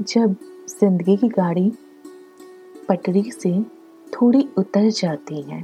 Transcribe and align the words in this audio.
जब 0.00 0.34
ज़िंदगी 0.70 1.16
की 1.16 1.28
गाड़ी 1.28 1.70
पटरी 2.88 3.30
से 3.32 3.52
थोड़ी 4.12 4.48
उतर 4.58 4.88
जाती 4.90 5.40
है 5.42 5.62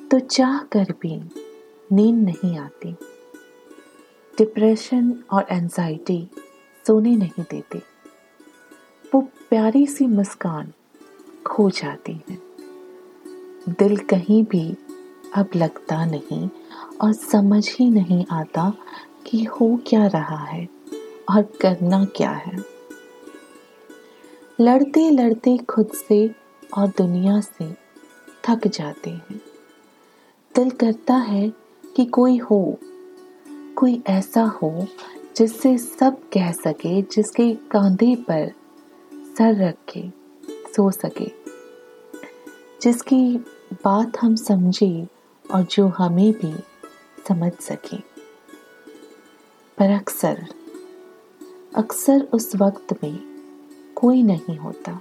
तो 0.00 0.18
चाह 0.18 0.58
कर 0.72 0.92
भी 1.02 1.14
नींद 1.92 2.16
नहीं 2.18 2.56
आती। 2.58 2.92
डिप्रेशन 4.38 5.12
और 5.30 5.46
एंजाइटी 5.50 6.28
सोने 6.84 7.14
नहीं 7.16 7.44
देते। 7.50 7.78
वो 9.12 9.20
प्यारी 9.50 9.86
सी 9.86 10.06
मुस्कान 10.06 10.72
खो 11.46 11.68
जाती 11.72 12.12
है। 12.30 12.38
दिल 13.68 13.96
कहीं 14.06 14.42
भी 14.44 14.64
अब 15.36 15.50
लगता 15.56 16.04
नहीं 16.06 16.48
और 17.00 17.12
समझ 17.12 17.64
ही 17.70 17.90
नहीं 17.90 18.24
आता 18.32 18.72
कि 19.26 19.44
हो 19.44 19.76
क्या 19.86 20.06
रहा 20.06 20.44
है 20.44 20.68
और 21.30 21.42
करना 21.60 22.04
क्या 22.16 22.30
है। 22.30 22.79
लड़ते 24.60 25.10
लड़ते 25.10 25.58
खुद 25.58 25.88
से 26.08 26.34
और 26.78 26.88
दुनिया 26.88 27.40
से 27.40 27.72
थक 28.44 28.68
जाते 28.68 29.10
हैं। 29.10 29.40
दिल 30.56 30.70
करता 30.70 31.14
है 31.14 31.52
कि 31.96 32.04
कोई 32.04 32.36
हो, 32.36 32.78
कोई 33.76 34.02
ऐसा 34.06 34.42
हो 34.42 34.86
जिससे 35.36 35.78
सब 35.78 36.28
कह 36.28 36.52
सके, 36.52 37.02
जिसके 37.02 37.54
कंधे 37.54 38.16
पर 38.16 38.52
सर 39.14 39.56
रख 39.56 39.74
के 39.96 40.08
सो 40.50 40.90
सके। 40.90 41.32
जिसकी 42.82 43.36
बात 43.72 44.12
हम 44.22 44.36
समझे 44.36 45.08
और 45.50 45.62
जो 45.62 45.88
हमें 45.88 46.32
भी 46.32 46.54
समझ 47.28 47.52
सके। 47.52 47.96
पर 49.78 49.90
अक्सर 49.90 50.46
अक्सर 51.74 52.28
उस 52.32 52.56
वक्त 52.56 53.04
में 53.04 53.29
कोई 54.00 54.22
नहीं 54.22 54.56
होता। 54.56 55.00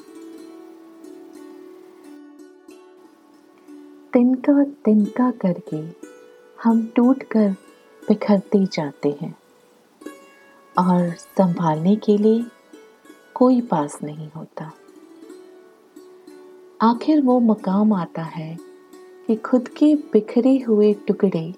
तिनका 4.13 4.63
तिनका 4.63 5.31
करके 5.31 5.77
हम 6.63 6.85
टूट 6.95 7.23
कर 7.23 7.49
बिखरते 8.03 8.65
जाते 8.65 9.09
हैं 9.21 9.35
और 10.77 11.09
संभालने 11.11 11.95
के 11.95 12.17
लिए 12.17 12.45
कोई 13.33 13.61
पास 13.61 13.97
नहीं 14.03 14.29
होता। 14.35 14.71
आखिर 16.81 17.21
वो 17.21 17.39
मकाम 17.39 17.93
आता 17.93 18.21
है 18.21 18.57
कि 19.27 19.35
खुद 19.35 19.67
के 19.67 19.95
बिखरे 19.95 20.57
हुए 20.57 20.93
टुकड़े 20.93 21.53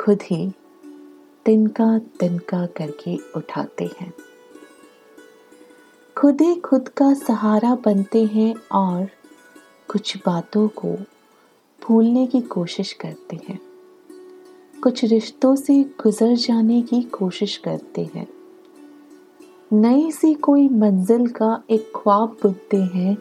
खुद 0.00 0.22
ही 0.22 0.52
तिनका 1.44 1.98
तिनका 1.98 2.66
करके 2.66 3.16
उठाते 3.36 3.90
हैं। 4.00 4.12
खुद 6.18 6.40
ही 6.40 6.54
खुद 6.54 6.88
का 6.88 7.14
सहारा 7.14 7.74
बनते 7.74 8.24
हैं 8.24 8.54
और 8.72 9.08
कुछ 9.88 10.16
बातों 10.16 10.68
को 10.68 10.96
भूलने 11.84 12.26
की 12.26 12.40
कोशिश 12.40 12.92
करते 12.92 13.40
हैं। 13.48 13.60
कुछ 14.82 15.04
रिश्तों 15.04 15.56
से 15.56 15.82
गुजर 15.82 16.34
जाने 16.34 16.82
की 16.82 17.02
कोशिश 17.02 17.56
करते 17.56 18.10
हैं। 18.14 18.26
नई 19.72 20.10
सी 20.10 20.34
कोई 20.34 20.68
मंजिल 20.68 21.26
का 21.28 21.62
एक 21.70 21.92
ख्वाब 21.96 22.36
बुनते 22.42 22.76
हैं 22.76 23.18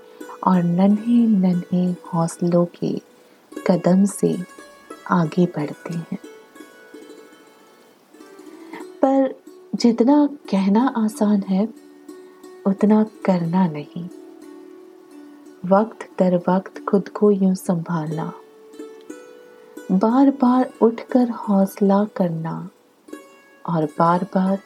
और 0.47 0.63
नन्हे 0.63 1.27
नन्हे 1.27 1.91
हौसलों 1.91 2.65
के 2.65 3.01
कदम 3.67 4.05
से 4.05 4.37
आगे 5.11 5.45
बढ़ते 5.45 5.93
हैं। 5.93 6.17
पर 9.01 9.35
जितना 9.75 10.29
कहना 10.51 10.93
आसान 10.97 11.41
है 11.41 11.86
उतना 12.67 13.05
करना 13.25 13.67
नहीं। 13.67 14.09
वक्त 15.65 16.09
दर 16.19 16.37
वक्त 16.37 16.85
खुद 16.85 17.07
को 17.07 17.31
यूँ 17.31 17.55
संभालना। 17.55 18.33
बार 19.91 20.29
बार 20.31 20.73
उठकर 20.81 21.29
हौसला 21.29 22.03
करना 22.03 22.69
और 23.65 23.85
बार 23.85 24.23
बार 24.23 24.59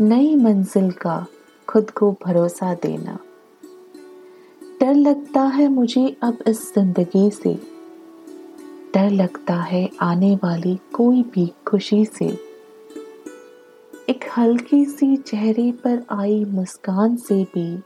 नई 0.00 0.34
मंजिल 0.34 0.90
का 0.90 1.26
खुद 1.68 1.90
को 1.90 2.16
भरोसा 2.24 2.74
देना। 2.74 3.18
डर 4.80 4.94
लगता 4.94 5.42
है 5.42 5.68
मुझे 5.68 6.16
अब 6.22 6.38
इस 6.46 6.74
ज़िंदगी 6.74 7.30
से। 7.30 7.54
डर 8.94 9.10
लगता 9.10 9.54
है 9.54 9.90
आने 10.00 10.36
वाली 10.36 10.80
कोई 10.92 11.22
भी 11.22 11.52
खुशी 11.66 12.04
से। 12.04 12.45
एक 14.16 14.24
हल्की 14.36 14.84
सी 14.84 15.16
चेहरे 15.16 15.72
पर 15.72 16.06
आई 16.10 16.44
मुस्कान 16.44 17.16
से 17.16 17.44
भी, 17.44 17.76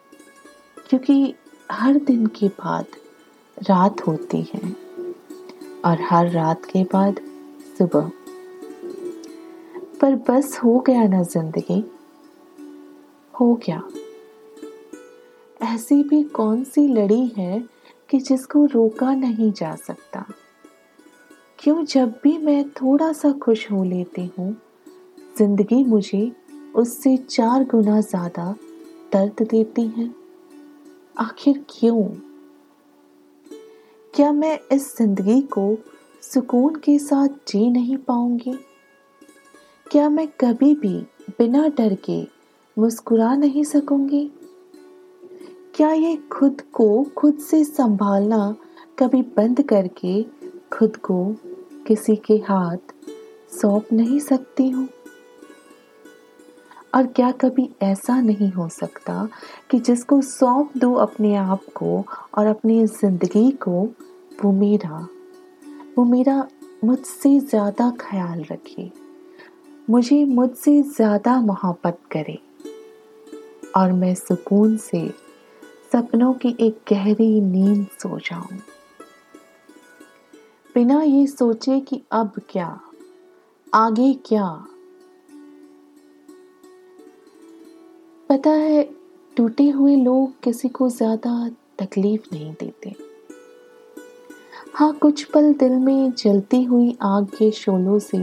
क्योंकि 0.88 1.34
हर 1.72 1.94
दिन 1.98 2.26
के 2.26 2.48
बाद 2.48 2.86
रात 3.62 4.06
होती 4.06 4.46
है 4.54 4.76
और 5.84 6.00
हर 6.00 6.30
रात 6.30 6.64
के 6.64 6.84
बाद 6.84 7.20
सुबह। 7.78 8.10
पर 10.00 10.14
बस 10.14 10.60
हो 10.64 10.78
गया 10.78 11.02
ना 11.02 11.22
ज़िंदगी? 11.22 11.84
हो 13.40 13.54
गया। 13.54 13.82
ऐसी 15.62 16.02
भी 16.02 16.22
कौन 16.22 16.64
सी 16.64 16.88
लड़ी 16.88 17.32
है 17.38 17.64
कि 18.10 18.18
जिसको 18.18 18.64
रोका 18.64 19.14
नहीं 19.14 19.52
जा 19.52 19.74
सकता? 19.74 20.26
क्यों 21.58 21.84
जब 21.84 22.20
भी 22.22 22.38
मैं 22.38 22.70
थोड़ा 22.70 23.12
सा 23.12 23.32
खुश 23.32 23.70
हो 23.72 23.84
लेती 23.84 24.30
हूँ 24.38 24.56
ज़िंदगी 25.40 25.84
मुझे 25.84 26.32
उससे 26.74 27.16
चार 27.16 27.64
गुना 27.64 28.00
ज़्यादा 28.00 28.56
दर्द 29.12 29.42
देती 29.50 29.86
है। 29.86 30.14
आखिर 31.18 31.64
क्यों? 31.70 32.04
क्या 34.14 34.32
मैं 34.32 34.58
इस 34.72 34.98
ज़िंदगी 34.98 35.40
को 35.40 35.78
सुकून 36.22 36.74
के 36.74 36.98
साथ 36.98 37.28
जी 37.28 37.70
नहीं 37.70 37.96
पाऊँगी? 37.96 38.52
क्या 39.90 40.08
मैं 40.08 40.28
कभी 40.28 40.74
भी 40.74 41.06
बिना 41.38 41.68
डर 41.68 41.94
के 41.94 42.26
मुस्कुरा 42.78 43.34
नहीं 43.34 43.64
सकूँगी? 43.64 44.32
क्या 45.74 45.92
ये 45.92 46.16
खुद 46.16 46.60
को 46.72 47.04
खुद 47.16 47.38
से 47.38 47.64
संभालना 47.64 48.56
कभी 48.98 49.22
बंद 49.22 49.62
करके 49.62 50.22
खुद 50.72 50.96
को 50.96 51.36
किसी 51.86 52.16
के 52.16 52.34
हाथ 52.34 52.94
सौंप 53.60 53.92
नहीं 53.92 54.20
सकती 54.20 54.70
हूँ? 54.70 54.88
और 56.92 57.06
क्या 57.06 57.30
कभी 57.40 57.68
ऐसा 57.82 58.20
नहीं 58.20 58.50
हो 58.52 58.68
सकता 58.68 59.28
कि 59.70 59.78
जिसको 59.78 60.20
सौंप 60.22 60.76
दो 60.78 60.92
अपने 60.96 61.34
आप 61.36 61.64
को 61.74 62.04
और 62.38 62.46
अपनी 62.46 62.86
ज़िंदगी 62.86 63.50
को, 63.62 63.82
वो 64.44 64.52
मेरा 64.52 65.06
वो 65.98 66.04
मेरा 66.04 66.46
मुझसे 66.84 67.38
ज़्यादा 67.40 67.90
ख्याल 68.00 68.42
रखे, 68.42 68.90
मुझे 69.90 70.24
मुझसे 70.24 70.80
ज़्यादा 70.82 71.40
मोहब्बत 71.40 71.98
करे। 72.12 72.38
और 73.76 73.92
मैं 73.92 74.14
सुकून 74.14 74.76
से 74.78 75.06
सपनों 75.92 76.32
की 76.34 76.56
एक 76.60 76.80
गहरी 76.90 77.40
नींद 77.40 77.86
सो 77.98 78.18
जाऊँ। 78.20 78.58
बिना 80.74 81.00
ये 81.02 81.26
सोचे 81.26 81.78
कि 81.80 82.02
अब 82.12 82.40
क्या, 82.50 82.80
आगे 83.72 84.12
क्या 84.26 84.46
पता 88.30 88.50
है, 88.50 88.82
टूटे 89.36 89.68
हुए 89.68 89.94
लोग 89.96 90.32
किसी 90.42 90.68
को 90.68 90.88
ज़्यादा 90.88 91.30
तकलीफ़ 91.78 92.26
नहीं 92.32 92.52
देते। 92.52 92.92
हाँ 94.74 94.92
कुछ 94.94 95.22
पल 95.24 95.52
दिल 95.52 95.72
में 95.72 96.12
जलती 96.12 96.62
हुई 96.64 96.96
आग 97.02 97.26
के 97.28 97.50
शोलों 97.50 97.98
से 97.98 98.18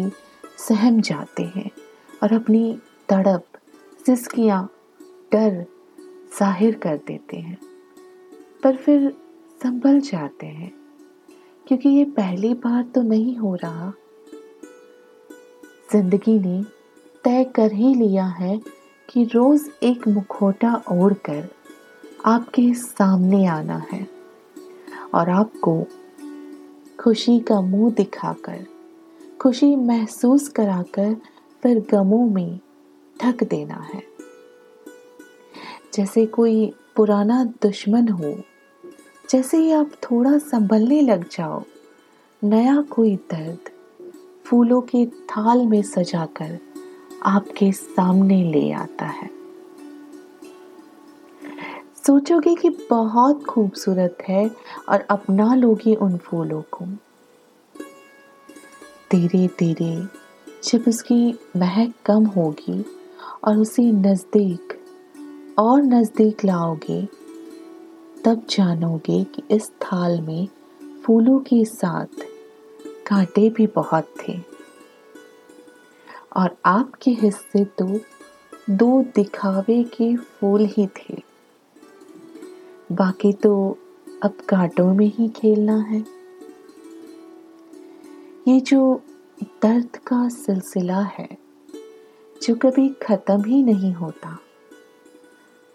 सहम 0.59 1.01
जाते 1.01 1.44
हैं 1.45 1.69
और 2.23 2.34
अपनी 2.34 2.78
तड़प, 3.09 3.44
सिसकियाँ, 4.06 4.63
डर 5.31 5.65
ज़ाहिर 6.39 6.75
कर 6.77 6.98
देते 7.07 7.38
हैं। 7.38 7.57
पर 8.63 8.75
फिर 8.75 9.09
संभल 9.62 10.00
जाते 10.01 10.45
हैं, 10.45 10.71
क्योंकि 11.68 11.89
ये 11.89 12.06
पहली 12.15 12.54
बार 12.56 12.83
तो 12.95 13.01
नहीं 13.01 13.36
हो 13.38 13.56
रहा। 13.56 13.94
ज़िंदगी 15.92 16.39
ने 16.39 16.63
तय 17.24 17.44
कर 17.56 17.74
ही 17.74 17.94
लिया 17.95 18.25
है 18.39 18.59
कि 19.09 19.24
रोज 19.24 19.69
एक 19.83 20.07
मुखोटा 20.07 20.83
ओढ़कर 20.92 21.50
आपके 22.25 22.74
सामने 22.74 23.45
आना 23.45 23.77
है 23.92 24.07
और 25.13 25.30
आपको 25.30 25.86
खुशी 27.00 27.39
का 27.39 27.62
मुँह 27.62 27.94
दिखाकर, 27.94 28.65
खुशी 29.42 29.75
महसूस 29.75 30.48
कराकर 30.48 31.15
फिर 31.63 31.80
गमों 31.92 32.25
में 32.30 32.59
ढक 33.24 33.44
देना 33.44 33.88
है। 33.94 34.04
जैसे 35.94 36.25
कोई 36.25 36.74
पुराना 36.95 37.44
दुश्मन 37.44 38.09
हो, 38.09 38.36
जैसे 39.30 39.57
ही 39.57 39.71
आप 39.71 39.92
थोड़ा 40.04 40.38
संभलने 40.38 41.01
लग 41.01 41.27
जाओ, 41.30 41.63
नया 42.44 42.81
कोई 42.81 43.15
दर्द 43.15 43.69
फूलों 44.45 44.81
के 44.81 45.06
थाल 45.06 45.65
में 45.65 45.81
सजाकर 45.81 46.59
आपके 47.24 47.72
सामने 47.72 48.44
ले 48.44 48.72
आता 48.72 49.06
है। 49.06 49.30
सोचोगे 52.08 52.56
कि 52.56 52.69
बहुत 52.90 53.44
खूबसूरत 53.44 54.18
है 54.28 54.52
और 54.90 55.08
अपना 55.10 55.56
लोगे 55.56 55.96
उन 55.96 56.18
फूलों 56.18 56.62
को। 56.62 56.86
धीरे 59.12 59.48
धीरे 59.48 60.08
जब 60.64 60.84
उसकी 60.88 61.40
महक 61.58 61.94
कम 62.06 62.25
होगी 62.25 62.86
और 63.44 63.58
उसे 63.58 63.92
नज़दीक 63.92 64.74
और 65.60 65.81
नज़दीक 65.81 66.46
लाओगे, 66.46 67.08
तब 68.25 68.46
जानोगे 68.50 69.24
कि 69.24 69.44
इस 69.52 69.69
थाल 69.69 70.22
में 70.22 70.48
फूलों 71.06 71.40
के 71.40 71.66
साथ 71.66 72.22
कांटे 73.08 73.50
भी 73.50 73.68
बहुत 73.68 74.14
थे। 74.22 74.56
और 76.38 76.56
आपके 76.66 77.12
हिस्से 77.12 77.63
तो 77.80 77.86
दो 78.69 79.01
दिखावे 79.16 79.81
के 79.94 80.16
फूल 80.18 80.66
ही 80.68 80.88
थे। 80.88 81.22
बाकी 82.92 83.31
तो 83.34 83.56
अब 84.24 84.38
कांटों 84.50 84.94
में 84.94 85.12
ही 85.16 85.28
खेलना 85.30 85.78
है। 85.81 86.00
ये 88.48 88.60
जो 88.60 89.01
दर्द 89.62 89.98
का 90.07 90.28
सिलसिला 90.30 91.00
है, 91.10 91.28
जो 92.42 92.56
कभी 92.56 92.88
ख़त्म 93.04 93.44
ही 93.44 93.62
नहीं 93.63 93.94
होता, 93.94 94.38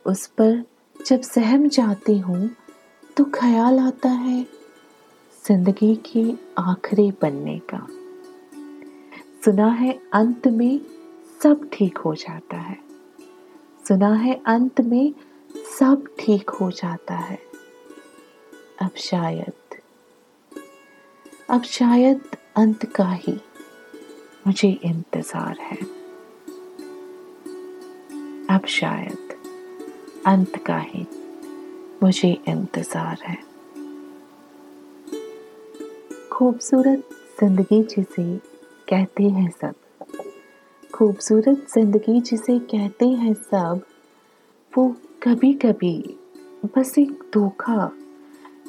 उस 0.06 0.26
पर 0.38 0.62
जब 1.00 1.20
सहम 1.22 1.68
जाती 1.68 2.18
हूँ 2.18 2.50
तो 3.16 3.24
ख्याल 3.34 3.78
आता 3.78 4.08
है 4.08 4.42
ज़िंदगी 5.44 5.94
के 6.06 6.30
आखिरी 6.60 7.10
बनने 7.22 7.58
का। 7.70 7.86
सुना 9.44 9.66
है 9.66 9.92
अंत 10.12 10.46
में 10.48 10.80
सब 11.42 11.68
ठीक 11.72 11.98
हो 11.98 12.14
जाता 12.14 12.56
है। 12.56 12.76
सुना 13.88 14.12
है 14.14 14.34
अंत 14.46 14.80
में 14.80 15.12
सब 15.78 16.04
ठीक 16.20 16.50
हो 16.50 16.70
जाता 16.70 17.14
है। 17.14 17.38
अब 18.82 18.90
शायद 18.96 19.52
अब 21.50 21.62
शायद 21.62 22.36
अंत 22.56 22.84
का 22.86 23.08
ही 23.12 23.34
मुझे 24.46 24.68
इंतज़ार 24.84 25.58
है। 25.60 25.78
अब 28.50 28.66
शायद 28.66 29.34
अंत 30.26 30.56
का 30.66 30.78
ही 30.78 31.06
मुझे 32.02 32.32
इंतज़ार 32.48 33.18
है। 33.24 33.36
खूबसूरत 36.32 37.08
ज़िंदगी 37.40 37.82
जिसे 37.82 38.51
कहते 38.92 39.22
हैं 39.22 39.50
सब। 39.50 39.74
खूबसूरत 40.94 41.66
ज़िंदगी 41.74 42.20
जिसे 42.20 42.58
कहते 42.58 43.06
हैं 43.08 43.34
सब, 43.34 43.80
वो 44.72 44.96
कभी 45.22 45.52
कभी 45.52 46.18
बस 46.76 46.98
एक 46.98 47.12
धोखा, 47.34 47.90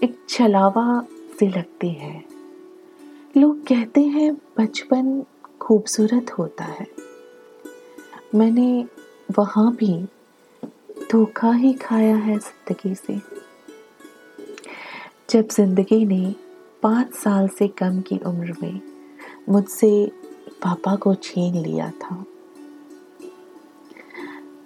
एक 0.04 0.16
छलावा 0.30 1.06
से 1.40 1.48
लगती 1.48 1.90
है। 1.90 2.24
लोग 3.38 3.64
कहते 3.64 4.02
हैं 4.02 4.34
बचपन 4.60 5.25
खूबसूरत 5.62 6.31
होता 6.31 6.64
है। 6.64 6.88
मैंने 8.36 8.86
वहाँ 9.38 9.75
भी 9.75 9.94
धोखा 11.12 11.52
ही 11.52 11.74
खाया 11.74 12.16
है 12.16 12.38
ज़िंदगी 12.40 12.96
से। 12.96 13.20
जब 15.30 15.48
ज़िंदगी 15.48 16.06
ने 16.06 16.36
पाँच 16.84 17.14
साल 17.14 17.48
से 17.48 17.68
कम 17.68 18.02
की 18.02 18.18
उम्र 18.18 18.56
में 18.62 18.93
मुझसे 19.50 20.12
पापा 20.63 20.95
को 20.95 21.13
छीन 21.16 21.56
लिया 21.56 21.90
था। 21.92 22.25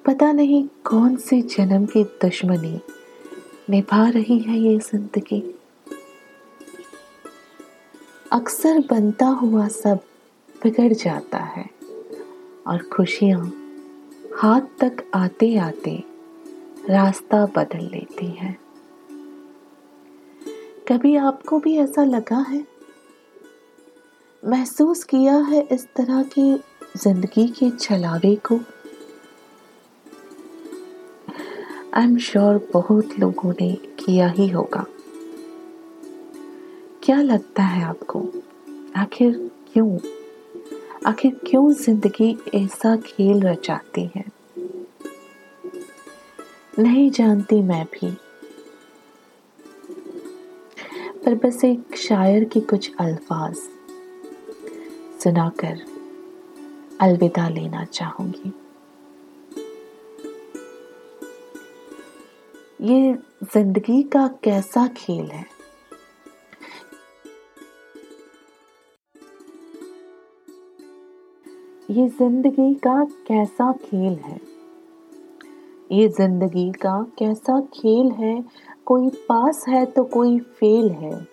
पता 0.05 0.31
नहीं 0.31 0.67
कौन 0.85 1.15
से 1.15 1.41
जन्म 1.41 1.85
की 1.85 2.03
दुश्मनी 2.03 2.79
निभा 3.69 4.07
रही 4.09 4.39
है 4.39 4.59
ये 4.59 4.77
ज़िंदगी। 4.79 5.41
अक्सर 8.31 8.79
बनता 8.79 9.25
हुआ 9.25 9.67
सब 9.67 9.99
बिगड़ 10.63 10.93
जाता 10.93 11.37
है 11.37 11.69
और 12.67 12.83
खुशियाँ 12.93 13.41
हाथ 14.37 14.61
तक 14.79 15.03
आते 15.15 15.55
आते 15.57 16.03
रास्ता 16.89 17.45
बदल 17.45 17.85
लेती 17.85 18.25
हैं। 18.25 18.57
कभी 20.87 21.15
आपको 21.15 21.59
भी 21.59 21.77
ऐसा 21.77 22.03
लगा 22.03 22.39
है? 22.39 22.76
महसूस 24.45 25.03
किया 25.03 25.35
है 25.35 25.67
इस 25.71 25.85
तरह 25.95 26.23
की 26.23 26.63
ज़िंदगी 26.97 27.47
के 27.47 27.69
छलावे 27.71 28.35
को? 28.35 28.59
आई 31.93 32.03
एम 32.03 32.17
श्योर 32.17 32.69
बहुत 32.73 33.19
लोगों 33.19 33.53
ने 33.61 33.73
किया 33.73 34.27
ही 34.27 34.47
होगा। 34.47 34.85
क्या 37.03 37.21
लगता 37.21 37.63
है 37.63 37.83
आपको? 37.83 38.29
आखिर 38.95 39.51
क्यों? 39.73 39.99
आखिर 41.05 41.39
क्यों 41.47 41.73
ज़िंदगी 41.73 42.37
ऐसा 42.55 42.95
खेल 42.95 43.41
रचाती 43.41 44.11
है? 44.15 44.25
नहीं 46.79 47.11
जानती 47.11 47.61
मैं 47.61 47.85
भी। 47.85 48.11
पर 51.25 51.35
बस 51.35 51.63
एक 51.65 51.97
शायर 51.97 52.43
की 52.43 52.61
कुछ 52.61 52.91
अल्फाज। 52.99 53.57
सुनाकर 55.23 55.79
अलविदा 57.01 57.47
लेना 57.49 57.83
चाहूँगी। 57.83 58.53
ये 62.81 63.13
ज़िंदगी 63.53 64.01
का 64.03 64.27
कैसा 64.43 64.87
खेल 64.87 65.25
है? 65.25 65.45
ये 71.91 72.07
ज़िंदगी 72.09 72.73
का 72.73 73.03
कैसा 73.27 73.71
खेल 73.71 74.13
है? 74.13 74.39
ये 75.91 76.07
ज़िंदगी 76.07 76.71
का 76.71 77.01
कैसा 77.19 77.59
खेल 77.73 78.11
है? 78.11 78.45
कोई 78.85 79.09
पास 79.09 79.65
है 79.67 79.85
तो 79.85 80.03
कोई 80.03 80.39
फेल 80.39 80.89
है। 80.91 81.27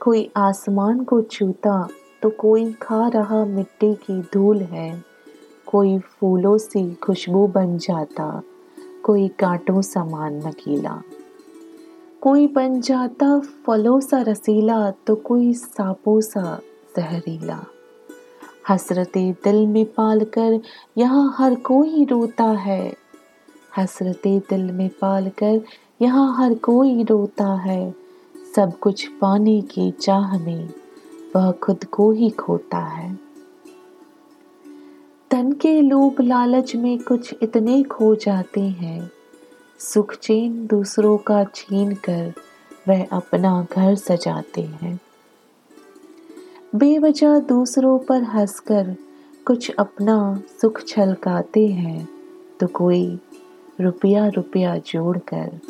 कोई 0.00 0.30
आसमान 0.36 1.04
को 1.04 1.20
छूता 1.22 1.88
तो 2.22 2.30
कोई 2.30 2.72
खा 2.72 3.06
रहा 3.08 3.44
मिट्टी 3.44 3.94
की 3.94 4.20
धूल 4.32 4.60
है। 4.62 5.04
कोई 5.66 5.98
फूलों 5.98 6.56
से 6.58 6.94
खुशबू 6.94 7.46
बन 7.46 7.76
जाता, 7.78 8.42
कोई 9.04 9.28
कांटों 9.28 9.82
समान 9.82 10.36
नकीला 10.46 11.02
कोई 12.20 12.46
बन 12.46 12.80
जाता 12.80 13.38
फलों 13.66 14.00
सा 14.00 14.20
रसीला 14.22 14.90
तो 14.90 15.14
कोई 15.14 15.52
सांपों 15.54 16.20
सा 16.20 16.60
जहरीला। 16.96 17.58
हसरते 18.68 19.32
दिल 19.44 19.66
में 19.66 19.84
पाल 19.84 20.24
कर 20.24 20.60
यहाँ 20.98 21.34
हर 21.38 21.54
कोई 21.54 22.04
रोता 22.04 22.44
है। 22.44 22.94
हसरते 23.78 24.38
दिल 24.50 24.70
में 24.72 24.88
पाल 25.00 25.28
कर 25.28 25.60
यहाँ 26.02 26.34
हर 26.36 26.54
कोई 26.54 27.02
रोता 27.04 27.48
है। 27.54 27.94
सब 28.56 28.78
कुछ 28.78 29.06
पाने 29.20 29.60
की 29.62 29.90
चाह 29.90 30.38
में 30.38 30.68
वह 31.36 31.52
खुद 31.52 31.84
को 31.84 32.12
ही 32.12 32.30
खोता 32.30 32.78
है। 32.78 33.18
तन 35.30 35.52
के 35.52 35.80
लोभ 35.80 36.20
लालच 36.20 36.76
में 36.76 36.98
कुछ 36.98 37.34
इतने 37.42 37.82
खो 37.82 38.14
जाते 38.14 38.60
हैं। 38.60 39.10
सुख 39.78 40.14
चैन 40.14 40.66
दूसरों 40.66 41.16
का 41.18 41.44
छीन 41.44 41.94
कर 41.94 42.32
वह 42.88 43.06
अपना 43.12 43.66
घर 43.72 43.94
सजाते 43.94 44.62
हैं। 44.62 45.00
बेवजह 46.74 47.38
दूसरों 47.38 47.98
पर 47.98 48.22
हंसकर 48.22 48.96
कुछ 49.46 49.70
अपना 49.78 50.42
सुख 50.62 50.82
छलकाते 50.86 51.66
हैं 51.66 52.08
तो 52.60 52.66
कोई 52.66 53.18
रुपया 53.80 54.28
रुपया 54.28 54.76
जोड़कर 54.76 55.60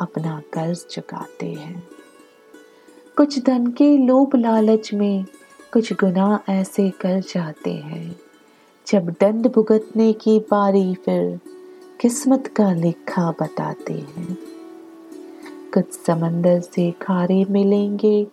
अपना 0.00 0.42
कर्ज 0.52 0.86
चुकाते 0.90 1.46
हैं। 1.46 1.88
कुछ 3.20 3.38
धन 3.38 3.66
के 3.66 3.98
लोभ 3.98 4.34
लालच 4.36 4.92
में 4.94 5.24
कुछ 5.72 5.92
गुनाह 5.92 6.52
ऐसे 6.52 6.90
कर 6.90 7.20
जाते 7.20 7.70
हैं। 7.70 8.16
जब 8.86 9.10
दंड 9.10 9.46
भुगतने 9.46 10.12
की 10.12 10.38
बारी 10.38 10.94
फिर 10.94 11.40
किस्मत 12.00 12.46
का 12.46 12.72
लेखा 12.72 13.30
बताते 13.30 13.92
हैं। 13.92 14.36
कुछ 15.74 15.92
समंदर 16.06 16.60
से 16.60 16.90
खारे 16.90 17.44
मिलेंगे 17.50 18.26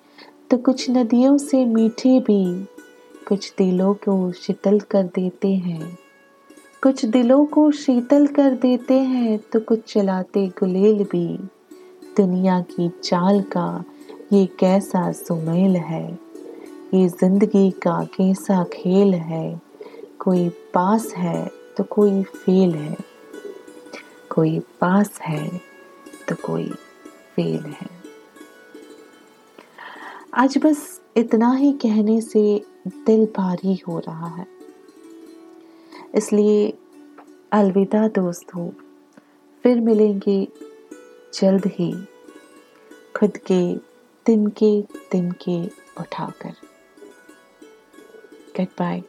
तो 0.49 0.57
कुछ 0.57 0.89
नदियों 0.89 1.37
से 1.37 1.65
मीठे 1.65 2.19
भी 2.19 2.63
कुछ 3.27 3.53
दिलों 3.57 3.93
को 3.93 4.31
शीतल 4.31 4.79
कर 4.79 5.03
देते 5.03 5.53
हैं। 5.55 5.97
कुछ 6.83 7.05
दिलों 7.05 7.45
को 7.45 7.71
शीतल 7.71 8.27
कर 8.27 8.55
देते 8.55 8.99
हैं 8.99 9.39
तो 9.39 9.59
कुछ 9.59 9.93
चलाते 9.93 10.47
गुलेल 10.47 11.03
भी। 11.03 11.27
दुनिया 12.17 12.61
की 12.61 12.89
चाल 13.03 13.41
का 13.41 13.83
ये 14.33 14.45
कैसा 14.45 15.11
सुमेल 15.11 15.75
है? 15.75 16.19
ये 16.93 17.07
ज़िंदगी 17.09 17.69
का 17.71 18.03
कैसा 18.15 18.63
खेल 18.63 19.13
है? 19.13 19.61
कोई 20.19 20.49
पास 20.73 21.13
है 21.15 21.51
तो 21.77 21.83
कोई 21.83 22.23
फेल 22.23 22.73
है। 22.75 22.97
कोई 24.29 24.59
पास 24.59 25.19
है 25.21 25.47
तो 26.29 26.35
कोई 26.35 26.69
फेल 27.35 27.65
है। 27.71 27.89
आज 30.33 30.57
बस 30.57 31.01
इतना 31.17 31.53
ही 31.53 31.71
कहने 31.73 32.21
से 32.21 32.61
दिल 32.87 33.25
भारी 33.37 33.75
हो 33.87 33.99
रहा 33.99 34.27
है। 34.27 34.47
इसलिए 36.15 36.73
अलविदा 37.51 38.07
दोस्तों, 38.07 38.69
फिर 39.63 39.81
मिलेंगे 39.81 40.47
जल्द 41.33 41.65
ही 41.67 41.91
खुद 43.15 43.37
के 43.51 43.86
तिनके 44.27 44.81
तिनके 45.11 45.65
उठाकर। 46.01 46.53
Good 48.57 48.67
bye 48.79 49.03